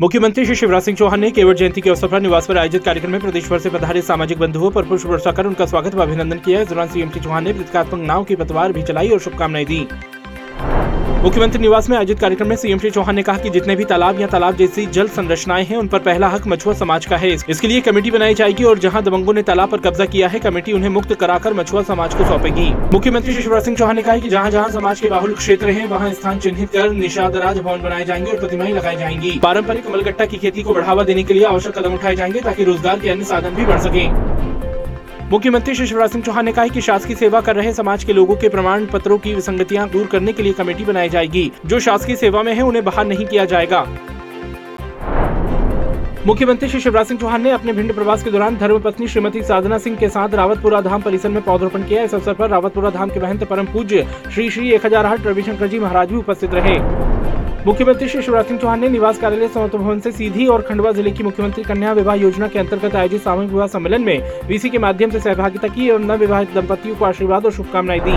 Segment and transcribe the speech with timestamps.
[0.00, 3.10] मुख्यमंत्री श्री शिवराज सिंह चौहान ने केवट जयंती के अवसर पर निवास पर आयोजित कार्यक्रम
[3.10, 6.38] में प्रदेश भर से पधारे सामाजिक बंधुओं पर पुष्प वर्षा कर उनका स्वागत व अभिनंदन
[6.38, 9.86] किया। इस दौरान सीएम चौहान ने प्रतीकात्मक नाव की पतवार भी चलाई और शुभकामनाएँ दी।
[11.22, 14.20] मुख्यमंत्री निवास में आयोजित कार्यक्रम में सीएम श्री चौहान ने कहा कि जितने भी तालाब
[14.20, 17.68] या तालाब जैसी जल संरचनाएँ हैं, उन पर पहला हक मछुआ समाज का है। इसके
[17.68, 20.90] लिए कमेटी बनाई जाएगी और जहाँ दबंगों ने तालाब पर कब्जा किया है, कमेटी उन्हें
[20.90, 24.50] मुक्त कराकर मछुआ समाज को सौंपेगी। मुख्यमंत्री श्री शिवराज सिंह चौहान ने कहा की जहाँ
[24.50, 28.30] जहाँ समाज के बाहुल क्षेत्र है, वहाँ स्थान चिन्हित कर निषाद राज भवन बनाए जाएँगे
[28.32, 31.94] और प्रतिमाएँ लगाई जाएँगी। पारंपरिक मलगट्टा की खेती को बढ़ावा देने के लिए आवश्यक कदम
[31.94, 34.08] उठाए जाएँगे ताकि रोज़गार के अन्य साधन भी बढ़ सके।
[35.30, 38.36] मुख्यमंत्री श्री शिवराज सिंह चौहान ने कहा कि शासकीय सेवा कर रहे समाज के लोगों
[38.36, 42.42] के प्रमाण पत्रों की विसंगतियाँ दूर करने के लिए कमेटी बनाई जाएगी। जो शासकीय सेवा
[42.42, 43.82] में है, उन्हें बाहर नहीं किया जाएगा।
[46.26, 49.96] मुख्यमंत्री श्री शिवराज सिंह चौहान ने अपने भिंड प्रवास के दौरान धर्मपत्नी श्रीमती साधना सिंह
[49.96, 53.44] के साथ रावतपुरा धाम परिसर में पौधरोपण किया। इस अवसर पर रावतपुरा धाम के महंत
[53.44, 56.78] परम पूज्य श्री श्री एक हज़ार आठ रविशंकर जी महाराज भी उपस्थित रहे।
[57.66, 61.10] मुख्यमंत्री श्री शिवराज सिंह चौहान ने निवास कार्यालय समर्थ भवन से सीधी और खंडवा ज़िले
[61.10, 65.10] की मुख्यमंत्री कन्या विवाह योजना के अंतर्गत आयोजित सामूहिक विवाह सम्मेलन में वीसी के माध्यम
[65.10, 68.12] से सहभागिता की और नव विवाहित दंपतियों को आशीर्वाद और शुभकामनाएँ दी।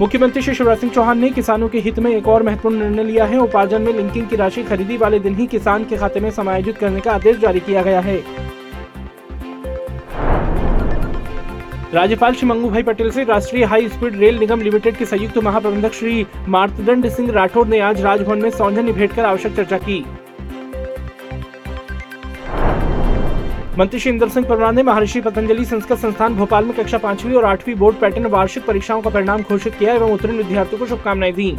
[0.00, 3.24] मुख्यमंत्री श्री शिवराज सिंह चौहान ने किसानों के हित में एक और महत्वपूर्ण निर्णय लिया
[3.24, 6.78] है। उपार्जन में लिंकिंग की राशि खरीदी वाले दिन ही किसान के खाते में समायोजित
[6.78, 8.22] करने का आदेश जारी किया गया है।
[11.94, 15.92] राज्यपाल श्री मंगू भाई पटेल से राष्ट्रीय हाई स्पीड रेल निगम लिमिटेड के संयुक्त महाप्रबंधक
[15.92, 19.98] श्री मार्तदंड सिंह राठौर ने आज राजभवन में सौजन्य भेंट कर आवश्यक चर्चा की।
[23.78, 27.44] मंत्री श्री इंदर सिंह परमार ने महर्षि पतंजलि संस्कृत संस्थान भोपाल में कक्षा पांचवी और
[27.44, 31.50] आठवीं बोर्ड पैटर्न वार्षिक परीक्षाओं का परिणाम घोषित किया एवं उत्तीर्ण विद्यार्थियों को शुभकामनाएँ दी।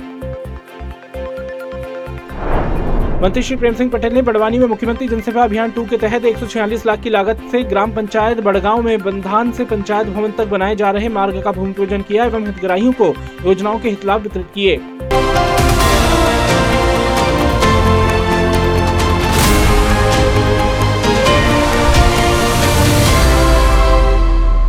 [3.22, 6.38] मंत्री श्री प्रेम सिंह पटेल ने बड़वानी में मुख्यमंत्री जनसेवा अभियान टू के तहत एक
[6.38, 10.48] सौ छियालीस लाख की लागत से ग्राम पंचायत बड़गांव में बंधान से पंचायत भवन तक
[10.48, 13.14] बनाए जा रहे मार्ग का भूमि पूजन किया एवं हितग्राहियों को
[13.46, 14.78] योजनाओं के हित लाभ वितरित किए।